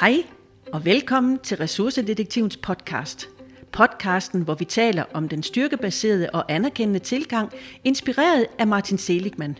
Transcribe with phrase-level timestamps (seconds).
[0.00, 0.24] Hej
[0.72, 3.28] og velkommen til Ressourcedetektivens podcast.
[3.72, 7.52] Podcasten, hvor vi taler om den styrkebaserede og anerkendende tilgang,
[7.84, 9.58] inspireret af Martin Seligman.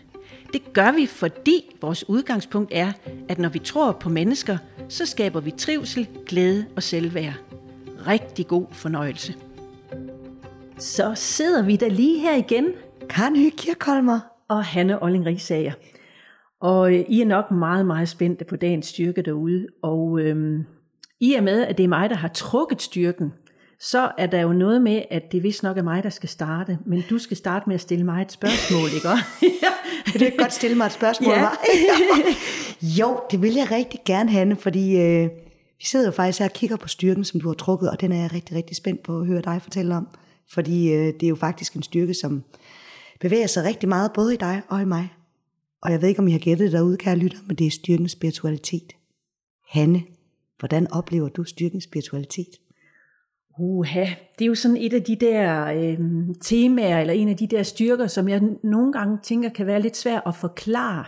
[0.53, 2.91] Det gør vi, fordi vores udgangspunkt er,
[3.29, 4.57] at når vi tror på mennesker,
[4.89, 7.33] så skaber vi trivsel, glæde og selvværd.
[8.07, 9.35] Rigtig god fornøjelse.
[10.79, 12.67] Så sidder vi da lige her igen,
[13.09, 14.19] Karen Høgh Kirkholmer.
[14.47, 15.73] og Hanne Olling Rigsager.
[16.61, 19.67] Og øh, I er nok meget, meget spændte på dagens styrke derude.
[19.81, 20.65] Og øhm,
[21.19, 23.33] i og med, at det er mig, der har trukket styrken,
[23.79, 26.77] så er der jo noget med, at det vist nok er mig, der skal starte.
[26.85, 29.07] Men du skal starte med at stille mig et spørgsmål, ikke?
[30.13, 31.47] Vil du ikke godt stille mig et spørgsmål, Ja.
[32.99, 35.29] jo, det vil jeg rigtig gerne, Hanne, fordi øh,
[35.79, 38.11] vi sidder jo faktisk her og kigger på styrken, som du har trukket, og den
[38.11, 40.07] er jeg rigtig, rigtig spændt på at høre dig fortælle om.
[40.53, 42.43] Fordi øh, det er jo faktisk en styrke, som
[43.19, 45.09] bevæger sig rigtig meget, både i dig og i mig.
[45.81, 47.71] Og jeg ved ikke, om I har gættet det derude, kære lytter, men det er
[47.71, 48.93] styrkens spiritualitet.
[49.69, 50.01] Hanne,
[50.59, 52.59] hvordan oplever du styrkens spiritualitet?
[53.59, 54.05] Uha,
[54.39, 55.99] det er jo sådan et af de der øh,
[56.41, 59.97] temaer, eller en af de der styrker, som jeg nogle gange tænker kan være lidt
[59.97, 61.05] svært at forklare.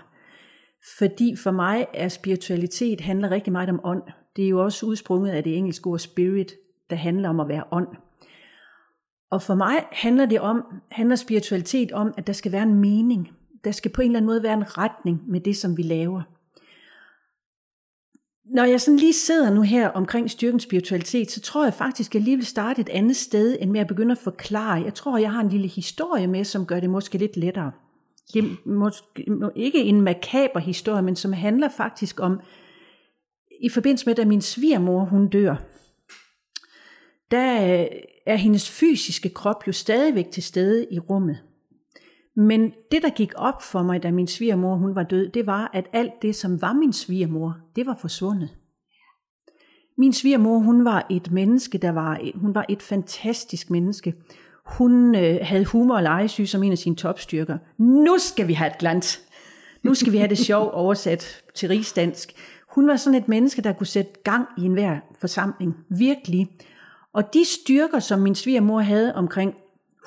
[0.98, 4.04] Fordi for mig er spiritualitet handler rigtig meget om ånd.
[4.36, 6.54] Det er jo også udsprunget af det engelske ord spirit,
[6.90, 7.88] der handler om at være ånd.
[9.32, 13.30] Og for mig handler det om, handler spiritualitet om, at der skal være en mening.
[13.64, 16.22] Der skal på en eller anden måde være en retning med det, som vi laver.
[18.46, 22.16] Når jeg sådan lige sidder nu her omkring styrkens spiritualitet, så tror jeg faktisk, at
[22.16, 24.84] jeg lige vil starte et andet sted, end med at begynde at forklare.
[24.84, 27.72] Jeg tror, jeg har en lille historie med, som gør det måske lidt lettere.
[28.34, 29.26] Det er måske,
[29.56, 32.40] ikke en makaber historie, men som handler faktisk om,
[33.62, 35.56] i forbindelse med, at min svigermor hun dør,
[37.32, 37.88] der øh,
[38.26, 41.40] er hendes fysiske krop jo stadigvæk til stede i rummet.
[42.36, 45.70] Men det, der gik op for mig, da min svigermor hun var død, det var,
[45.74, 48.50] at alt det, som var min svigermor, det var forsvundet.
[49.98, 54.14] Min svigermor, hun var et menneske, der var, hun var et fantastisk menneske.
[54.66, 57.58] Hun øh, havde humor og legesyge som en af sine topstyrker.
[57.78, 59.22] Nu skal vi have et glans.
[59.84, 62.34] Nu skal vi have det sjov oversat til rigsdansk.
[62.76, 65.76] Hun var sådan et menneske, der kunne sætte gang i enhver forsamling.
[65.90, 66.48] Virkelig.
[67.14, 69.54] Og de styrker, som min svigermor havde omkring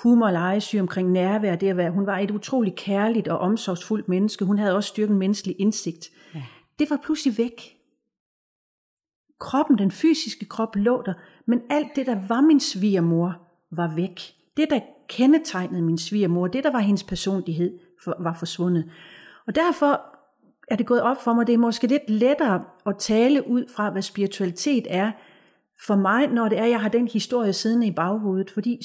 [0.02, 4.08] humor og legesyge, omkring nærvær, det at være, hun var et utroligt kærligt og omsorgsfuldt
[4.08, 4.44] menneske.
[4.44, 6.10] Hun havde også styrken menneskelig indsigt.
[6.34, 6.42] Ja.
[6.78, 7.76] Det var pludselig væk.
[9.38, 11.14] Kroppen, den fysiske krop lå der,
[11.46, 13.36] men alt det, der var min svigermor,
[13.70, 14.20] var væk.
[14.56, 17.78] Det, der kendetegnede min svigermor, det, der var hendes personlighed,
[18.18, 18.90] var forsvundet.
[19.46, 20.00] Og derfor
[20.68, 23.90] er det gået op for mig, det er måske lidt lettere at tale ud fra,
[23.90, 25.12] hvad spiritualitet er,
[25.86, 28.80] for mig, når det er, jeg har den historie siddende i baghovedet, fordi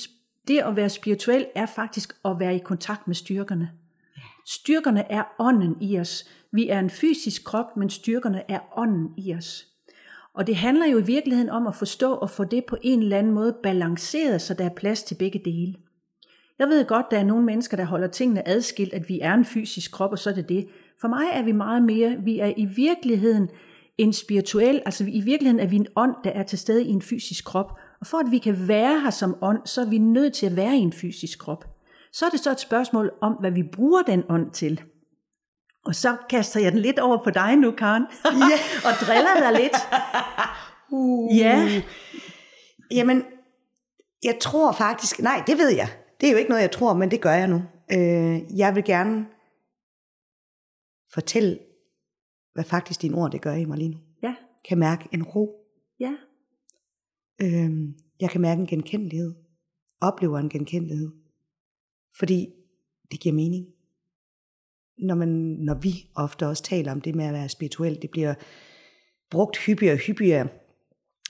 [0.47, 3.72] det at være spirituel er faktisk at være i kontakt med styrkerne.
[4.47, 6.29] Styrkerne er ånden i os.
[6.52, 9.68] Vi er en fysisk krop, men styrkerne er ånden i os.
[10.34, 13.18] Og det handler jo i virkeligheden om at forstå og få det på en eller
[13.18, 15.75] anden måde balanceret, så der er plads til begge dele.
[16.59, 19.46] Jeg ved godt, der er nogle mennesker, der holder tingene adskilt, at vi er en
[19.46, 20.68] fysisk krop, og så er det det.
[21.02, 23.50] For mig er vi meget mere, vi er i virkeligheden
[23.97, 27.02] en spirituel, altså i virkeligheden er vi en ånd, der er til stede i en
[27.02, 27.79] fysisk krop.
[28.01, 30.56] Og for at vi kan være her som ånd, så er vi nødt til at
[30.56, 31.66] være i en fysisk krop.
[32.13, 34.81] Så er det så et spørgsmål om, hvad vi bruger den ånd til.
[35.85, 38.57] Og så kaster jeg den lidt over på dig nu, Karen, Ja.
[38.88, 39.73] og driller dig lidt.
[40.91, 41.38] Uh.
[41.38, 41.81] Ja.
[42.91, 43.23] Jamen,
[44.23, 45.90] jeg tror faktisk, nej, det ved jeg.
[46.22, 47.63] Det er jo ikke noget, jeg tror, men det gør jeg nu.
[47.91, 49.25] Øh, jeg vil gerne
[51.13, 51.59] fortælle,
[52.53, 53.97] hvad faktisk dine ord det gør i mig lige nu.
[54.23, 54.35] Ja,
[54.69, 55.50] Kan mærke en ro.
[56.00, 56.13] ja,
[57.44, 57.72] Øh,
[58.22, 59.34] jeg kan mærke en genkendelighed.
[60.02, 61.12] Oplever en genkendelighed.
[62.19, 62.50] Fordi
[63.12, 63.66] det giver mening.
[64.97, 65.29] Når, man,
[65.59, 68.34] når vi ofte også taler om det med at være spirituel, det bliver
[69.29, 70.47] brugt hyppigere og hyppigere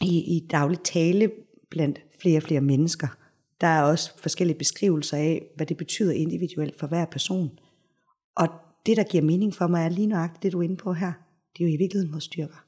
[0.02, 1.32] i, i daglig tale
[1.70, 3.08] blandt flere og flere mennesker.
[3.62, 7.60] Der er også forskellige beskrivelser af, hvad det betyder individuelt for hver person.
[8.36, 8.48] Og
[8.86, 11.14] det, der giver mening for mig, er lige nøjagtigt det, du er inde på her.
[11.58, 12.66] Det er jo i virkeligheden vores styrker.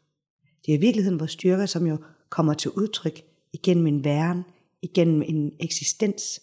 [0.66, 1.98] Det er i virkeligheden vores styrker, som jo
[2.30, 3.22] kommer til udtryk
[3.54, 4.44] igennem en væren,
[4.82, 6.42] igennem en eksistens,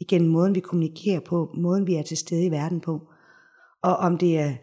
[0.00, 3.08] igennem måden, vi kommunikerer på, måden, vi er til stede i verden på.
[3.82, 4.54] Og om det er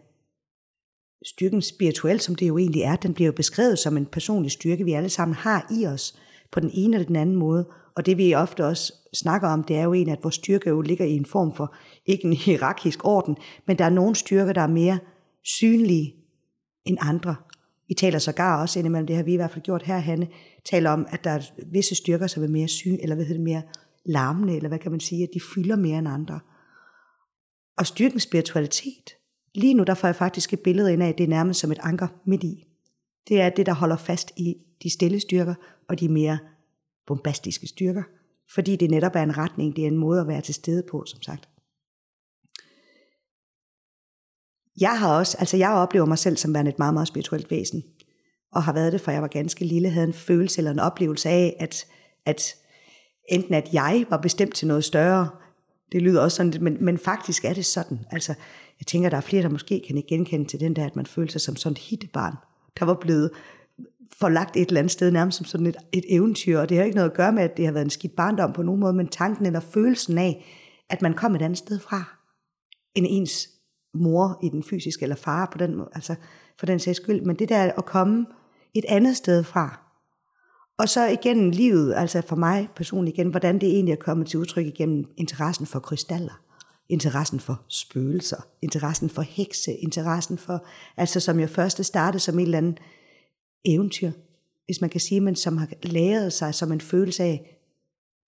[1.24, 4.84] styrken spirituel, som det jo egentlig er, den bliver jo beskrevet som en personlig styrke,
[4.84, 6.18] vi alle sammen har i os,
[6.52, 7.68] på den ene eller den anden måde.
[7.96, 10.80] Og det vi ofte også snakker om, det er jo en, at vores styrke jo
[10.80, 11.74] ligger i en form for,
[12.06, 14.98] ikke en hierarkisk orden, men der er nogle styrker, der er mere
[15.44, 16.14] synlige
[16.84, 17.36] end andre.
[17.90, 20.28] I taler sågar også indimellem, det har vi i hvert fald gjort her, Hanne,
[20.64, 23.44] taler om, at der er visse styrker, som er mere syge, eller hvad hedder det,
[23.44, 23.62] mere
[24.04, 26.40] larmende, eller hvad kan man sige, at de fylder mere end andre.
[27.76, 29.10] Og styrken spiritualitet,
[29.54, 31.72] lige nu der får jeg faktisk et billede ind af, at det er nærmest som
[31.72, 32.66] et anker midt i.
[33.28, 35.54] Det er det, der holder fast i de stille styrker
[35.88, 36.38] og de mere
[37.06, 38.02] bombastiske styrker.
[38.54, 41.04] Fordi det netop er en retning, det er en måde at være til stede på,
[41.06, 41.48] som sagt.
[44.80, 47.84] Jeg har også, altså jeg oplever mig selv som værende et meget, meget spirituelt væsen.
[48.52, 51.28] Og har været det, fra jeg var ganske lille, havde en følelse eller en oplevelse
[51.28, 51.86] af, at,
[52.26, 52.54] at
[53.28, 55.28] enten at jeg var bestemt til noget større,
[55.92, 57.98] det lyder også sådan, men, men faktisk er det sådan.
[58.10, 58.34] Altså,
[58.80, 61.06] jeg tænker, der er flere, der måske kan ikke genkende til den der, at man
[61.06, 62.34] føler sig som sådan et hittebarn,
[62.78, 63.30] der var blevet
[64.18, 66.96] forlagt et eller andet sted, nærmest som sådan et, et eventyr, og det har ikke
[66.96, 69.08] noget at gøre med, at det har været en skidt barndom på nogen måde, men
[69.08, 70.44] tanken eller følelsen af,
[70.90, 72.04] at man kom et andet sted fra,
[72.94, 73.48] end ens
[73.94, 76.14] mor i den fysiske, eller far på den måde, altså
[76.58, 78.26] for den sags skyld, men det der at komme
[78.74, 79.90] et andet sted fra,
[80.78, 84.38] og så igennem livet, altså for mig personligt igen, hvordan det egentlig er kommet til
[84.38, 86.42] udtryk igennem interessen for krystaller,
[86.88, 90.66] interessen for spøgelser, interessen for hekse, interessen for,
[90.96, 92.80] altså som jeg først startede som et eller andet
[93.64, 94.10] eventyr,
[94.64, 97.60] hvis man kan sige, men som har læret sig som en følelse af,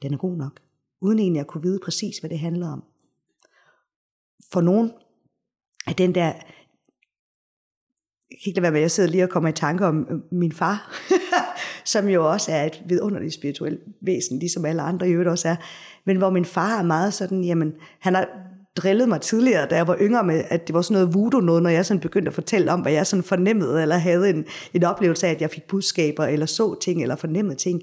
[0.03, 0.61] den er god nok,
[1.01, 2.85] uden egentlig at kunne vide præcis, hvad det handler om.
[4.53, 4.93] For nogen
[5.87, 6.33] at den der,
[8.31, 10.07] jeg kan ikke lade være med, at jeg sidder lige og kommer i tanke om
[10.11, 11.03] øh, min far,
[11.93, 15.57] som jo også er et vidunderligt spirituelt væsen, ligesom alle andre i øvrigt også er.
[16.07, 18.29] Men hvor min far er meget sådan, jamen, han har
[18.77, 21.63] drillet mig tidligere, da jeg var yngre med, at det var sådan noget voodoo noget,
[21.63, 24.45] når jeg sådan begyndte at fortælle om, hvad jeg sådan fornemmede, eller havde en,
[24.75, 27.83] en oplevelse af, at jeg fik budskaber, eller så ting, eller fornemmede ting.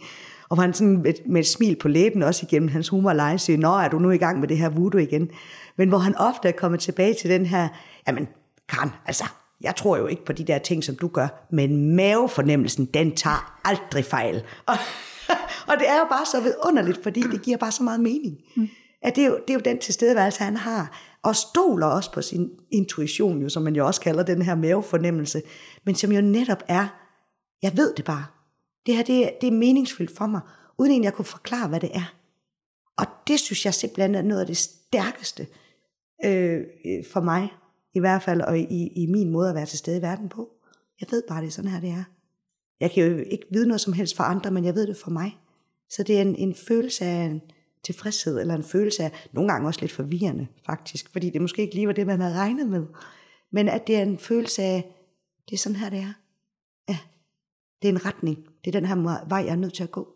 [0.50, 3.38] Og han sådan med, med et smil på læben også igennem hans humor og lege,
[3.38, 5.30] siger, nå, er du nu i gang med det her voodoo igen?
[5.80, 7.68] Men hvor han ofte er kommet tilbage til den her,
[8.08, 8.28] jamen,
[8.70, 9.24] Karen, altså,
[9.62, 13.60] jeg tror jo ikke på de der ting, som du gør, men mavefornemmelsen, den tager
[13.66, 14.44] aldrig fejl.
[14.66, 14.76] Og,
[15.70, 18.38] og det er jo bare så vidunderligt, fordi det giver bare så meget mening.
[18.56, 18.70] Mm.
[19.02, 21.00] At det, er jo, det er jo den tilstedeværelse, han har.
[21.24, 25.42] Og stoler også på sin intuition, jo, som man jo også kalder den her mavefornemmelse.
[25.86, 26.88] Men som jo netop er,
[27.62, 28.26] jeg ved det bare.
[28.86, 30.42] Det her, det er, det er meningsfyldt for mig,
[30.78, 32.14] uden egentlig jeg kunne forklare, hvad det er.
[32.98, 35.48] Og det synes jeg simpelthen er noget af det stærkeste
[36.26, 37.50] Øh, øh, for mig
[37.94, 40.50] i hvert fald, og i, i min måde at være til stede i verden på.
[41.02, 42.04] Jeg ved bare, det er sådan her, det er.
[42.80, 45.12] Jeg kan jo ikke vide noget som helst for andre, men jeg ved det for
[45.12, 45.38] mig.
[45.90, 47.42] Så det er en, en følelse af en
[47.84, 51.76] tilfredshed, eller en følelse af, nogle gange også lidt forvirrende faktisk, fordi det måske ikke
[51.76, 52.86] lige var det, man havde regnet med.
[53.52, 54.96] Men at det er en følelse af,
[55.50, 56.14] det er sådan her, det er.
[56.90, 56.98] Ja,
[57.82, 58.38] det er en retning.
[58.66, 60.08] Det er den her vej, jeg er nødt til at gå.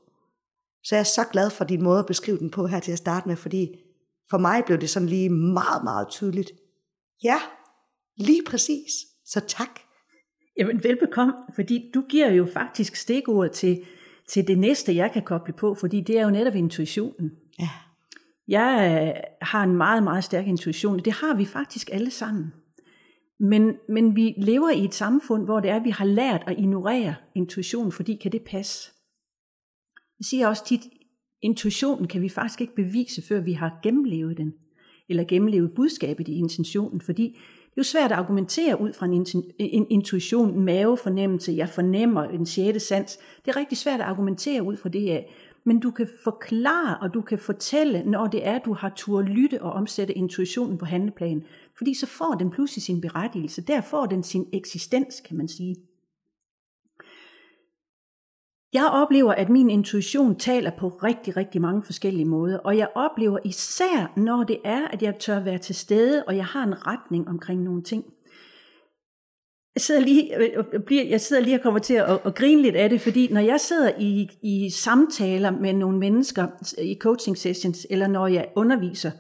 [0.84, 2.98] Så jeg er så glad for din måde at beskrive den på her til at
[2.98, 3.83] starte med, fordi
[4.30, 6.52] for mig blev det sådan lige meget, meget tydeligt.
[7.24, 7.40] Ja,
[8.18, 8.94] Lige præcis.
[9.26, 9.80] Så tak.
[10.58, 13.84] Jamen velbekomme, fordi du giver jo faktisk stikord til,
[14.28, 17.32] til det næste, jeg kan koble på, fordi det er jo netop intuitionen.
[17.60, 17.70] Ja.
[18.48, 21.00] Jeg øh, har en meget, meget stærk intuition.
[21.00, 22.54] Det har vi faktisk alle sammen.
[23.40, 26.56] Men, men vi lever i et samfund, hvor det er, at vi har lært at
[26.58, 28.92] ignorere intuition, fordi kan det passe?
[30.20, 30.82] Jeg siger også tit,
[31.44, 34.54] intuitionen kan vi faktisk ikke bevise, før vi har gennemlevet den,
[35.10, 37.24] eller gennemlevet budskabet i intentionen, fordi
[37.74, 39.26] det er jo svært at argumentere ud fra en,
[39.60, 43.20] en intuition, en mavefornemmelse, jeg fornemmer en sjette sans.
[43.46, 45.34] Det er rigtig svært at argumentere ud fra det af.
[45.64, 49.62] Men du kan forklare, og du kan fortælle, når det er, du har tur lytte
[49.62, 51.44] og omsætte intuitionen på handleplanen.
[51.78, 53.62] Fordi så får den pludselig sin berettigelse.
[53.62, 55.76] Der får den sin eksistens, kan man sige.
[58.74, 63.40] Jeg oplever, at min intuition taler på rigtig, rigtig mange forskellige måder, og jeg oplever
[63.46, 67.28] især, når det er, at jeg tør være til stede, og jeg har en retning
[67.28, 68.04] omkring nogle ting.
[69.76, 72.76] Jeg sidder lige, øh, øh jeg sidder lige og kommer til at, at grine lidt
[72.76, 76.48] af det, fordi når jeg sidder i, i samtaler med nogle mennesker
[76.82, 79.12] i coaching sessions, eller når jeg underviser,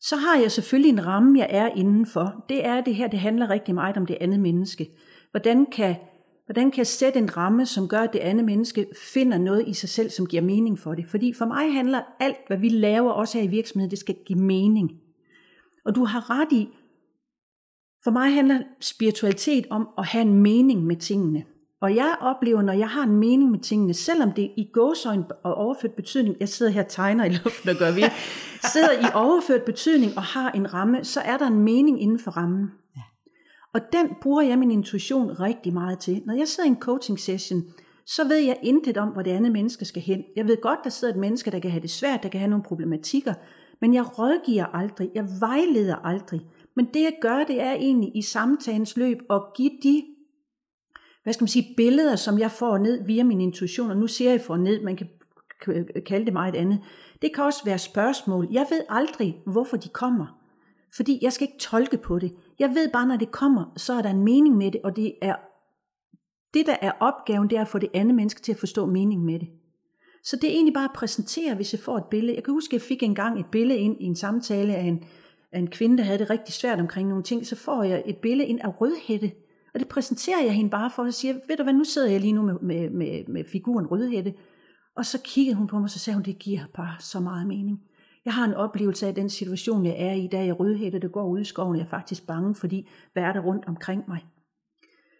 [0.00, 2.44] så har jeg selvfølgelig en ramme, jeg er indenfor.
[2.48, 4.88] Det er det her, det handler rigtig meget om det andet menneske.
[5.30, 5.96] Hvordan kan
[6.44, 9.72] Hvordan kan jeg sætte en ramme, som gør, at det andet menneske finder noget i
[9.72, 11.06] sig selv, som giver mening for det?
[11.08, 14.38] Fordi for mig handler alt, hvad vi laver, også her i virksomheden, det skal give
[14.38, 14.90] mening.
[15.84, 16.68] Og du har ret i,
[18.04, 21.44] for mig handler spiritualitet om at have en mening med tingene.
[21.80, 25.54] Og jeg oplever, når jeg har en mening med tingene, selvom det i gåsøjne og
[25.54, 28.02] overført betydning, jeg sidder her og tegner i luften og gør vi,
[28.72, 32.30] sidder i overført betydning og har en ramme, så er der en mening inden for
[32.30, 32.70] rammen.
[33.74, 36.22] Og den bruger jeg min intuition rigtig meget til.
[36.26, 37.62] Når jeg sidder i en coaching session,
[38.06, 40.22] så ved jeg intet om, hvor det andet menneske skal hen.
[40.36, 42.50] Jeg ved godt, der sidder et menneske, der kan have det svært, der kan have
[42.50, 43.34] nogle problematikker,
[43.80, 46.40] men jeg rådgiver aldrig, jeg vejleder aldrig.
[46.76, 50.02] Men det jeg gør, det er egentlig i samtalens løb at give de
[51.22, 54.30] hvad skal man sige, billeder, som jeg får ned via min intuition, og nu ser
[54.30, 55.08] jeg for ned, man kan
[56.06, 56.80] kalde det meget andet.
[57.22, 58.48] Det kan også være spørgsmål.
[58.50, 60.43] Jeg ved aldrig, hvorfor de kommer.
[60.96, 62.34] Fordi jeg skal ikke tolke på det.
[62.58, 65.14] Jeg ved bare, når det kommer, så er der en mening med det, og det
[65.22, 65.36] er
[66.54, 69.26] Det, der er opgaven, det er at få det andet menneske til at forstå meningen
[69.26, 69.48] med det.
[70.22, 72.34] Så det er egentlig bare at præsentere, hvis jeg får et billede.
[72.34, 75.04] Jeg kan huske, at jeg fik engang et billede ind i en samtale af en,
[75.52, 77.46] af en kvinde, der havde det rigtig svært omkring nogle ting.
[77.46, 79.32] Så får jeg et billede ind af rødhætte.
[79.74, 82.20] Og det præsenterer jeg hende bare for, og siger, ved du hvad, nu sidder jeg
[82.20, 84.34] lige nu med, med, med, med figuren rødhætte.
[84.96, 87.46] Og så kiggede hun på mig, og så sagde hun, det giver bare så meget
[87.46, 87.80] mening.
[88.24, 91.28] Jeg har en oplevelse af den situation, jeg er i, da jeg rødhætter, det går
[91.28, 91.76] ud i skoven.
[91.76, 94.24] Jeg er faktisk bange, fordi hvad er der rundt omkring mig?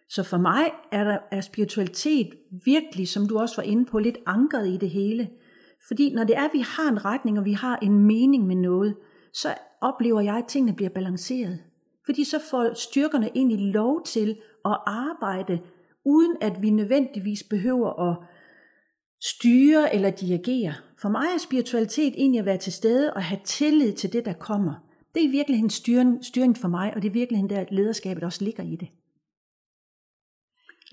[0.09, 2.29] Så for mig er, der, er spiritualitet
[2.65, 5.29] virkelig, som du også var inde på, lidt ankret i det hele.
[5.87, 8.55] Fordi når det er, at vi har en retning, og vi har en mening med
[8.55, 8.95] noget,
[9.33, 9.47] så
[9.81, 11.59] oplever jeg, at tingene bliver balanceret.
[12.05, 14.29] Fordi så får styrkerne egentlig lov til
[14.65, 15.59] at arbejde,
[16.05, 18.17] uden at vi nødvendigvis behøver at
[19.21, 20.73] styre eller dirigere.
[20.97, 24.33] For mig er spiritualitet egentlig at være til stede og have tillid til det, der
[24.33, 24.73] kommer.
[25.15, 28.23] Det er virkelig en styring, styring for mig, og det er virkelig virkeligheden, der lederskabet
[28.23, 28.87] også ligger i det.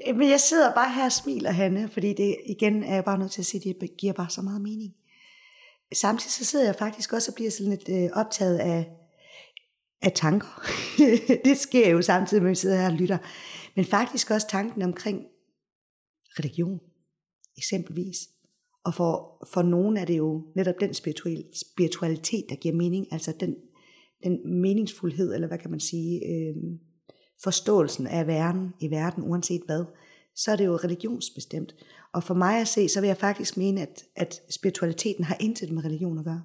[0.09, 3.19] Øh, men jeg sidder bare her og smiler, Hanne, fordi det igen er jeg bare
[3.19, 4.95] nødt til at sige, at det giver bare så meget mening.
[5.95, 8.91] Samtidig så sidder jeg faktisk også og bliver sådan lidt øh, optaget af,
[10.02, 10.62] af tanker.
[11.45, 13.19] det sker jo samtidig, med at vi sidder her og lytter.
[13.76, 15.26] Men faktisk også tanken omkring
[16.38, 16.81] religion,
[17.62, 18.28] eksempelvis.
[18.85, 23.33] Og for, for nogen er det jo netop den spiritual, spiritualitet, der giver mening, altså
[23.40, 23.57] den,
[24.25, 26.57] den meningsfuldhed, eller hvad kan man sige, øh,
[27.42, 29.85] forståelsen af verden i verden, uanset hvad,
[30.35, 31.75] så er det jo religionsbestemt.
[32.12, 35.71] Og for mig at se, så vil jeg faktisk mene, at, at spiritualiteten har intet
[35.71, 36.42] med religion at gøre.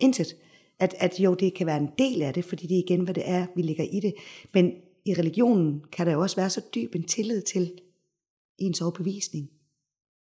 [0.00, 0.36] Intet.
[0.78, 3.14] At, at jo, det kan være en del af det, fordi det er igen, hvad
[3.14, 4.14] det er, vi ligger i det.
[4.54, 4.72] Men
[5.04, 7.72] i religionen kan der jo også være så dyb en tillid til
[8.58, 9.50] ens overbevisning,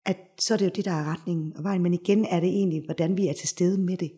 [0.08, 1.82] at så er det jo det, der er retningen og vejen.
[1.82, 4.12] Men igen er det egentlig, hvordan vi er til stede med det.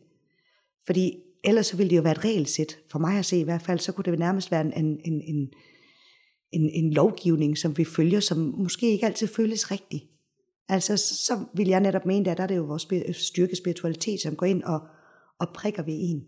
[0.86, 3.62] Fordi ellers så ville det jo være et regelsæt, for mig at se i hvert
[3.62, 5.52] fald, så kunne det nærmest være en, en, en,
[6.52, 10.04] en, en lovgivning, som vi følger, som måske ikke altid føles rigtigt.
[10.68, 14.36] Altså, så vil jeg netop mene, at der er det jo vores styrke spiritualitet, som
[14.36, 14.80] går ind og,
[15.38, 16.24] og prikker ved en.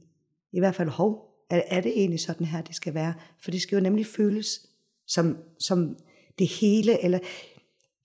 [0.53, 3.15] I hvert fald, hov, er, er det egentlig sådan her, det skal være?
[3.43, 4.67] For det skal jo nemlig føles
[5.07, 5.97] som, som
[6.39, 7.19] det hele, eller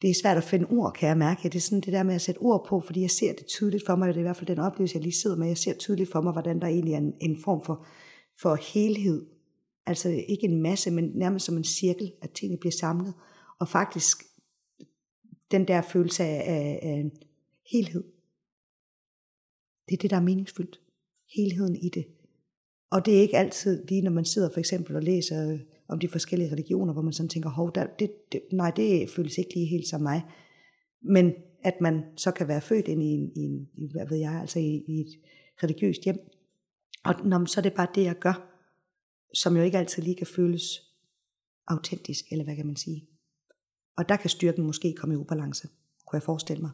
[0.02, 1.44] det er svært at finde ord, kan jeg mærke.
[1.44, 3.86] Det er sådan det der med at sætte ord på, fordi jeg ser det tydeligt
[3.86, 5.74] for mig, det er i hvert fald den oplevelse, jeg lige sidder med, jeg ser
[5.74, 7.86] tydeligt for mig, hvordan der egentlig er en, en form for,
[8.42, 9.26] for helhed.
[9.86, 13.14] Altså ikke en masse, men nærmest som en cirkel, at tingene bliver samlet.
[13.60, 14.24] Og faktisk
[15.52, 17.12] den der følelse af, af, af
[17.72, 18.04] helhed.
[19.90, 20.80] Det er det, der er meningsfyldt.
[21.36, 22.06] Helheden i det.
[22.92, 25.58] Og det er ikke altid lige, når man sidder for eksempel og læser
[25.90, 29.38] om de forskellige religioner, hvor man sådan tænker, hov, der, det, det, nej, det føles
[29.38, 30.26] ikke lige helt som mig.
[31.02, 34.18] Men at man så kan være født ind i, en, i, en, i hvad ved
[34.18, 35.08] jeg, altså i, i et
[35.64, 36.18] religiøst hjem.
[37.04, 38.54] Og når, så er det bare det, jeg gør,
[39.34, 40.64] som jo ikke altid lige kan føles
[41.68, 43.08] autentisk, eller hvad kan man sige.
[43.98, 45.68] Og der kan styrken måske komme i ubalance,
[46.06, 46.72] kunne jeg forestille mig.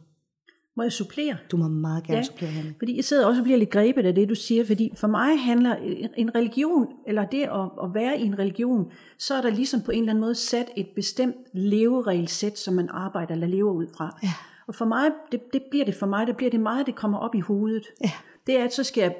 [0.76, 1.36] Må jeg supplere?
[1.50, 2.74] Du må meget gerne ja, supplere hende.
[2.78, 5.38] Fordi jeg sidder også og bliver lidt grebet af det, du siger, fordi for mig
[5.38, 5.76] handler
[6.16, 9.90] en religion, eller det at, at være i en religion, så er der ligesom på
[9.90, 14.18] en eller anden måde sat et bestemt leveregelsæt, som man arbejder eller lever ud fra.
[14.22, 14.32] Ja.
[14.66, 17.18] Og for mig, det, det bliver det for mig, det bliver det meget, det kommer
[17.18, 17.84] op i hovedet.
[18.04, 18.10] Ja.
[18.46, 19.14] Det er, at så skal jeg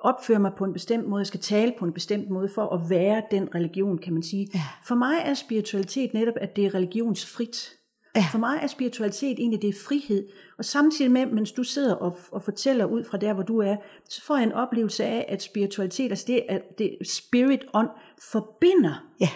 [0.00, 2.90] opføre mig på en bestemt måde, jeg skal tale på en bestemt måde for at
[2.90, 4.48] være den religion, kan man sige.
[4.54, 4.62] Ja.
[4.84, 7.75] For mig er spiritualitet netop, at det er religionsfrit.
[8.16, 8.24] Ja.
[8.32, 10.28] For mig er spiritualitet egentlig det er frihed.
[10.58, 13.76] Og samtidig med, mens du sidder og, og fortæller ud fra der, hvor du er,
[14.08, 17.86] så får jeg en oplevelse af, at spiritualitet, altså det, at det spirit on,
[18.18, 19.06] forbinder.
[19.20, 19.28] Ja.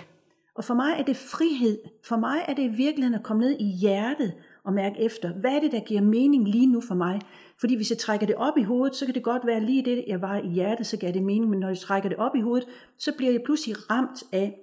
[0.55, 1.79] Og for mig er det frihed.
[2.05, 4.33] For mig er det i virkeligheden at komme ned i hjertet
[4.65, 7.21] og mærke efter, hvad er det, der giver mening lige nu for mig?
[7.61, 10.05] Fordi hvis jeg trækker det op i hovedet, så kan det godt være lige det,
[10.07, 12.41] jeg var i hjertet, så gav det mening, men når jeg trækker det op i
[12.41, 12.69] hovedet,
[12.99, 14.59] så bliver jeg pludselig ramt af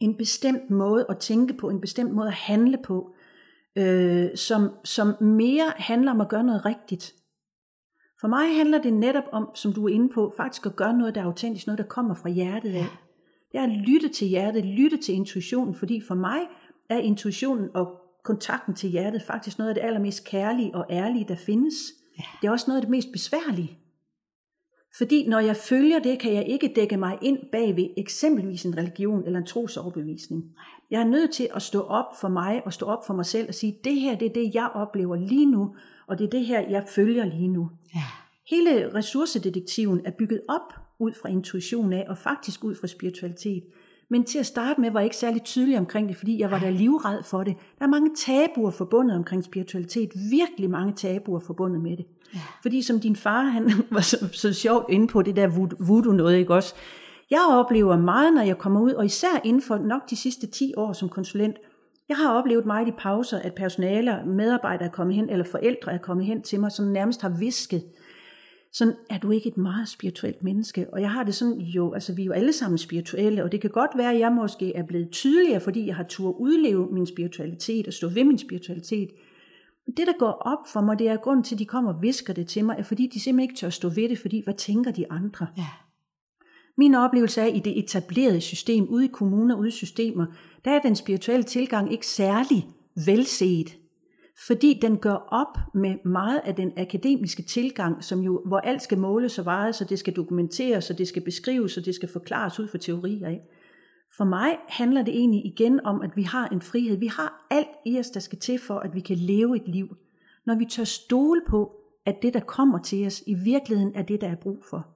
[0.00, 3.13] en bestemt måde at tænke på, en bestemt måde at handle på,
[3.76, 7.14] øh, som, som mere handler om at gøre noget rigtigt.
[8.20, 11.14] For mig handler det netop om, som du er inde på, faktisk at gøre noget,
[11.14, 12.86] der er autentisk, noget, der kommer fra hjertet af.
[13.52, 16.40] Det er at lytte til hjertet, lytte til intuitionen, fordi for mig
[16.88, 21.36] er intuitionen og kontakten til hjertet faktisk noget af det allermest kærlige og ærlige, der
[21.36, 21.74] findes.
[22.40, 23.78] Det er også noget af det mest besværlige.
[24.98, 28.76] Fordi når jeg følger det, kan jeg ikke dække mig ind bag ved eksempelvis en
[28.76, 30.44] religion eller en trosoverbevisning.
[30.90, 33.48] Jeg er nødt til at stå op for mig og stå op for mig selv
[33.48, 36.46] og sige, det her det er det, jeg oplever lige nu, og det er det
[36.46, 37.70] her, jeg følger lige nu.
[37.94, 38.02] Ja.
[38.50, 43.64] Hele ressourcedetektiven er bygget op ud fra intuition af, og faktisk ud fra spiritualitet.
[44.14, 46.58] Men til at starte med var jeg ikke særlig tydelig omkring det, fordi jeg var
[46.58, 47.56] da livred for det.
[47.78, 50.10] Der er mange tabuer forbundet omkring spiritualitet.
[50.30, 52.06] Virkelig mange tabuer forbundet med det.
[52.34, 52.40] Ja.
[52.62, 55.46] Fordi som din far, han var så, så sjovt inde på det der
[55.86, 56.74] voodoo noget, ikke også?
[57.30, 60.72] Jeg oplever meget, når jeg kommer ud, og især inden for nok de sidste 10
[60.76, 61.56] år som konsulent,
[62.08, 65.98] Jeg har oplevet meget i pauser, at personaler, medarbejdere er kommet hen, eller forældre er
[65.98, 67.84] kommet hen til mig, som nærmest har visket,
[68.74, 70.86] sådan, er du ikke et meget spirituelt menneske?
[70.92, 73.60] Og jeg har det sådan, jo, altså vi er jo alle sammen spirituelle, og det
[73.60, 77.06] kan godt være, at jeg måske er blevet tydeligere, fordi jeg har tur udleve min
[77.06, 79.10] spiritualitet og stå ved min spiritualitet.
[79.86, 82.32] Det, der går op for mig, det er grund til, at de kommer og visker
[82.32, 84.90] det til mig, er fordi de simpelthen ikke tør stå ved det, fordi hvad tænker
[84.90, 85.46] de andre?
[85.56, 85.66] Ja.
[86.76, 90.26] Min oplevelse er, at i det etablerede system, ude i kommuner, ude i systemer,
[90.64, 92.66] der er den spirituelle tilgang ikke særlig
[93.06, 93.83] velset.
[94.46, 98.98] Fordi den gør op med meget af den akademiske tilgang, som jo, hvor alt skal
[98.98, 102.60] måles og vejes, så det skal dokumenteres, og det skal beskrives, og det skal forklares
[102.60, 103.28] ud fra teorier.
[103.28, 103.42] Ikke?
[104.16, 106.96] For mig handler det egentlig igen om, at vi har en frihed.
[106.96, 109.96] Vi har alt i os, der skal til for, at vi kan leve et liv.
[110.46, 111.72] Når vi tør stole på,
[112.06, 114.86] at det, der kommer til os, i virkeligheden er det, der er brug for.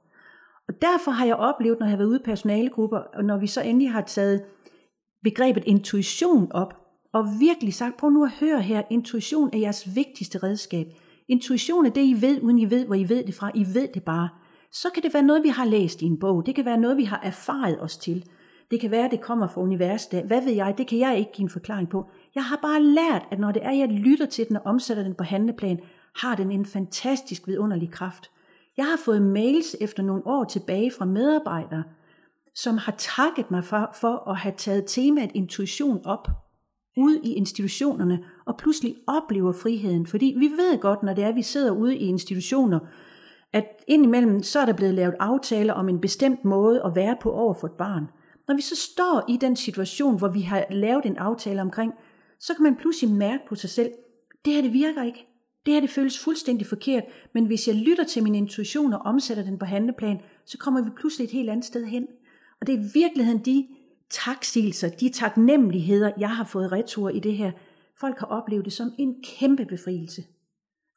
[0.69, 3.47] Og derfor har jeg oplevet, når jeg har været ude i personalegrupper, og når vi
[3.47, 4.45] så endelig har taget
[5.25, 10.39] begrebet intuition op, og virkelig sagt, prøv nu at høre her, intuition er jeres vigtigste
[10.39, 10.87] redskab.
[11.29, 13.51] Intuition er det, I ved, uden I ved, hvor I ved det fra.
[13.55, 14.29] I ved det bare.
[14.73, 16.47] Så kan det være noget, vi har læst i en bog.
[16.47, 18.25] Det kan være noget, vi har erfaret os til.
[18.71, 20.23] Det kan være, at det kommer fra universet.
[20.23, 20.75] Hvad ved jeg?
[20.79, 22.11] Det kan jeg ikke give en forklaring på.
[22.35, 25.15] Jeg har bare lært, at når det er, jeg lytter til den og omsætter den
[25.15, 25.81] på handleplan,
[26.17, 28.31] har den en fantastisk vidunderlig kraft.
[28.77, 31.85] Jeg har fået mails efter nogle år tilbage fra medarbejdere,
[32.55, 36.29] som har takket mig for, for at have taget temaet intuition op
[36.99, 40.07] ud i institutionerne, og pludselig oplever friheden.
[40.07, 42.79] Fordi vi ved godt, når det er, at vi sidder ude i institutioner,
[43.53, 47.33] at indimellem så er der blevet lavet aftaler om en bestemt måde at være på
[47.33, 48.07] over for et barn.
[48.49, 51.93] Når vi så står i den situation, hvor vi har lavet en aftale omkring,
[52.41, 53.91] så kan man pludselig mærke på sig selv,
[54.45, 55.27] det her det virker ikke.
[55.67, 59.45] Det her det føles fuldstændig forkert, men hvis jeg lytter til min intuition og omsætter
[59.45, 62.07] den på handleplan, så kommer vi pludselig et helt andet sted hen.
[62.61, 63.67] Og det er i virkeligheden de
[64.11, 67.51] taksigelser, de taknemmeligheder, jeg har fået retur i det her.
[68.01, 70.23] Folk har oplevet det som en kæmpe befrielse.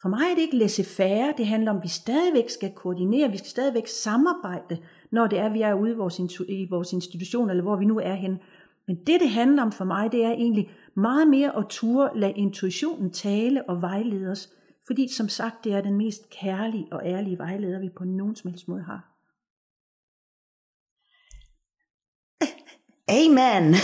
[0.01, 3.31] For mig er det ikke laissez færre, det handler om, at vi stadigvæk skal koordinere,
[3.31, 4.77] vi skal stadigvæk samarbejde,
[5.12, 7.86] når det er, at vi er ude i vores, i vores institution, eller hvor vi
[7.86, 8.40] nu er hen.
[8.88, 12.33] Men det, det handler om for mig, det er egentlig meget mere at ture lade
[12.33, 14.50] intuitionen tale og vejlede os,
[14.88, 18.50] fordi som sagt, det er den mest kærlige og ærlige vejleder, vi på nogen som
[18.50, 19.11] helst måde har.
[23.12, 23.74] Amen.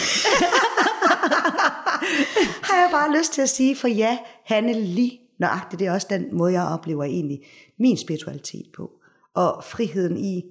[2.68, 6.08] har jeg bare lyst til at sige, for ja, Hanne, lige nøjagtigt, det er også
[6.10, 7.40] den måde, jeg oplever egentlig
[7.80, 8.92] min spiritualitet på.
[9.36, 10.44] Og friheden i,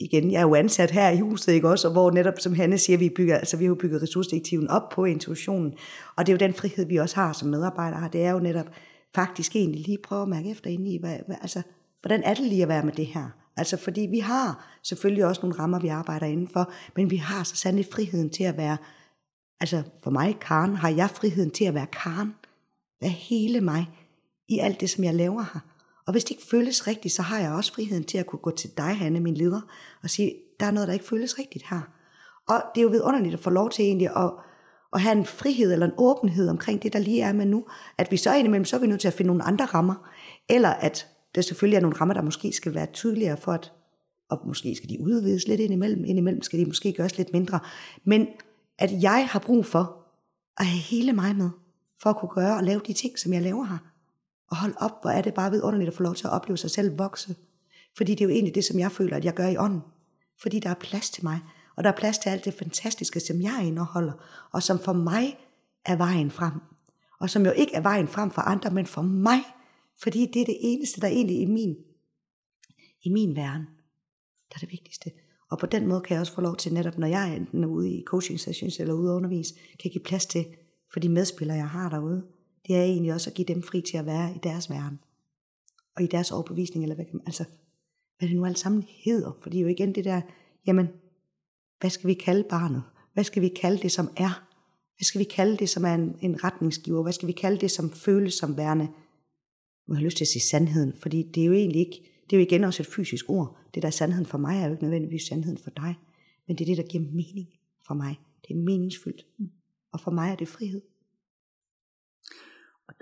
[0.00, 2.78] igen, jeg er jo ansat her i huset, ikke også, og hvor netop, som Hanne
[2.78, 5.72] siger, vi bygger, altså vi har jo bygget ressourcedirektiven op på intuitionen,
[6.16, 8.66] og det er jo den frihed, vi også har som medarbejdere, det er jo netop
[9.14, 11.62] faktisk egentlig lige prøve at mærke efter ind i, hvad, hvad, altså,
[12.00, 13.45] hvordan er det lige at være med det her?
[13.56, 17.56] Altså fordi vi har selvfølgelig også nogle rammer, vi arbejder indenfor, men vi har så
[17.56, 18.76] sandelig friheden til at være,
[19.60, 22.34] altså for mig, Karen, har jeg friheden til at være Karen.
[23.00, 23.90] Være hele mig
[24.48, 25.60] i alt det, som jeg laver her.
[26.06, 28.50] Og hvis det ikke føles rigtigt, så har jeg også friheden til at kunne gå
[28.50, 29.60] til dig, Hanne, min leder,
[30.02, 31.80] og sige, der er noget, der ikke føles rigtigt her.
[32.48, 34.32] Og det er jo vidunderligt at få lov til egentlig at,
[34.92, 37.64] at have en frihed eller en åbenhed omkring det, der lige er med nu.
[37.98, 40.10] At vi så indimellem, så er vi nødt til at finde nogle andre rammer.
[40.48, 43.72] Eller at der selvfølgelig er nogle rammer, der måske skal være tydeligere for at,
[44.28, 47.60] og måske skal de udvides lidt indimellem, indimellem skal de måske gøres lidt mindre.
[48.04, 48.26] Men
[48.78, 50.06] at jeg har brug for
[50.58, 51.50] at have hele mig med,
[52.02, 53.78] for at kunne gøre og lave de ting, som jeg laver her.
[54.50, 56.70] Og hold op, hvor er det bare vidunderligt at få lov til at opleve sig
[56.70, 57.36] selv vokse.
[57.96, 59.80] Fordi det er jo egentlig det, som jeg føler, at jeg gør i ånden.
[60.42, 61.40] Fordi der er plads til mig,
[61.76, 64.12] og der er plads til alt det fantastiske, som jeg indeholder,
[64.52, 65.38] og som for mig
[65.84, 66.52] er vejen frem.
[67.18, 69.40] Og som jo ikke er vejen frem for andre, men for mig
[70.02, 71.76] fordi det er det eneste, der egentlig i min,
[73.02, 73.66] i min verden,
[74.50, 75.10] der er det vigtigste.
[75.50, 77.68] Og på den måde kan jeg også få lov til netop, når jeg enten er
[77.68, 80.46] ude i coaching sessions eller ude at undervise, kan jeg give plads til
[80.92, 82.26] for de medspillere, jeg har derude.
[82.66, 84.98] Det er egentlig også at give dem fri til at være i deres verden.
[85.96, 87.44] Og i deres overbevisning, eller hvad, kan altså,
[88.18, 89.32] hvad det nu alt sammen hedder.
[89.42, 90.20] Fordi jo igen det der,
[90.66, 90.88] jamen,
[91.80, 92.82] hvad skal vi kalde barnet?
[93.12, 94.46] Hvad skal vi kalde det, som er?
[94.96, 97.02] Hvad skal vi kalde det, som er en, en retningsgiver?
[97.02, 98.88] Hvad skal vi kalde det, som føles som værende
[99.86, 102.36] nu har jeg lyst til at sige sandheden, fordi det er jo egentlig ikke, det
[102.36, 103.58] er jo igen også et fysisk ord.
[103.74, 105.94] Det der er sandheden for mig, er jo ikke nødvendigvis sandheden for dig,
[106.46, 107.48] men det er det, der giver mening
[107.86, 108.20] for mig.
[108.48, 109.26] Det er meningsfyldt.
[109.92, 110.82] Og for mig er det frihed.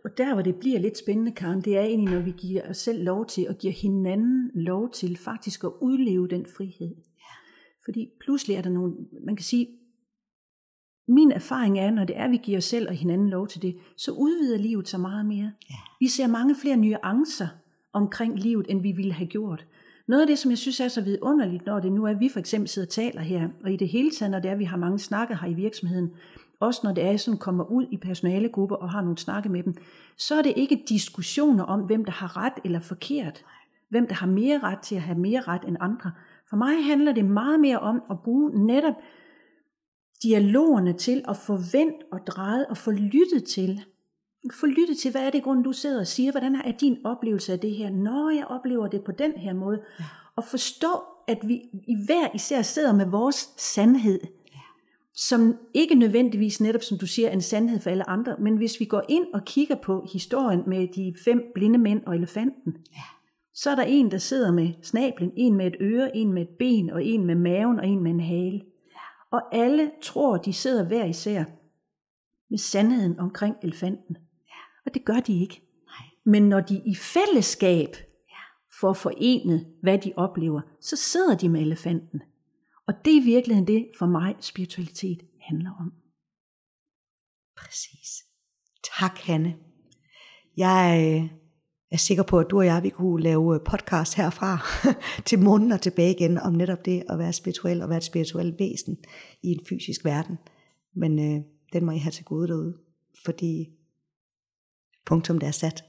[0.05, 2.77] Og der, hvor det bliver lidt spændende, Karen, det er egentlig, når vi giver os
[2.77, 6.97] selv lov til, og giver hinanden lov til faktisk at udleve den frihed.
[6.97, 7.35] Ja.
[7.85, 8.95] Fordi pludselig er der nogle,
[9.25, 9.69] man kan sige,
[11.09, 13.63] min erfaring er, når det er, at vi giver os selv og hinanden lov til
[13.63, 15.53] det, så udvider livet sig meget mere.
[15.71, 15.75] Ja.
[16.01, 17.49] Vi ser mange flere nuancer
[17.93, 19.67] omkring livet, end vi ville have gjort.
[20.09, 22.29] Noget af det, som jeg synes er så vidunderligt, når det nu er, at vi
[22.29, 24.59] for eksempel sidder og taler her, og i det hele taget, når det er, at
[24.59, 26.11] vi har mange snakker her i virksomheden,
[26.61, 29.75] også når det er, sådan kommer ud i personalegrupper og har nogle snakke med dem,
[30.17, 33.45] så er det ikke diskussioner om, hvem der har ret eller forkert.
[33.89, 36.11] Hvem der har mere ret til at have mere ret end andre.
[36.51, 38.95] For mig handler det meget mere om at bruge netop
[40.25, 43.81] dialogerne til at få vendt og drejet og få lyttet til.
[44.53, 47.53] Få lyttet til, hvad er det grund, du sidder og siger, hvordan er din oplevelse
[47.53, 49.81] af det her, når jeg oplever det på den her måde.
[49.99, 50.05] Ja.
[50.37, 50.89] Og forstå,
[51.29, 54.21] at vi i hver især sidder med vores sandhed,
[54.55, 54.61] ja.
[55.15, 58.81] som ikke nødvendigvis netop, som du siger, er en sandhed for alle andre, men hvis
[58.81, 63.03] vi går ind og kigger på historien med de fem blinde mænd og elefanten, ja.
[63.55, 66.57] så er der en, der sidder med snablen, en med et øre, en med et
[66.59, 68.61] ben, og en med maven, og en med en hale
[69.35, 71.45] og alle tror, de sidder hver især
[72.51, 74.17] med sandheden omkring elefanten.
[74.49, 74.61] Ja.
[74.87, 75.63] Og det gør de ikke.
[75.87, 76.09] Nej.
[76.25, 77.89] Men når de i fællesskab
[78.29, 78.43] ja.
[78.81, 82.23] får forenet, hvad de oplever, så sidder de med elefanten.
[82.87, 85.93] Og det er i virkeligheden det, for mig, spiritualitet handler om.
[87.57, 88.09] Præcis.
[88.99, 89.57] Tak, Hanne.
[90.57, 91.31] Jeg
[91.95, 94.59] øh, er sikker på, at du og jeg vi kunne lave podcast herfra
[95.27, 98.59] til månen og tilbage igen om netop det at være spirituel og være et spirituelt
[98.59, 98.99] væsen
[99.43, 100.39] i en fysisk verden.
[100.95, 102.77] Men øh, den må I have til gode derude,
[103.25, 103.69] fordi
[105.07, 105.85] punktum der er sat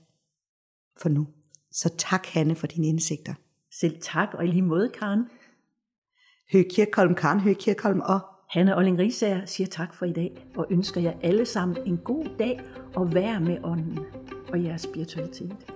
[1.01, 1.27] for nu.
[1.71, 3.33] Så tak, Hanne, for dine indsigter.
[3.79, 5.25] Selv tak, og i lige måde, Karen.
[6.51, 10.67] Høge Kirkholm, Karen Høge Kirkholm og Hanne Olling Risager siger tak for i dag, og
[10.69, 12.61] ønsker jer alle sammen en god dag
[12.95, 13.99] og vær med ånden
[14.49, 15.75] og jeres spiritualitet.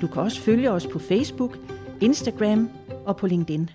[0.00, 1.58] Du kan også følge os på Facebook,
[2.00, 2.70] Instagram
[3.06, 3.70] og på LinkedIn.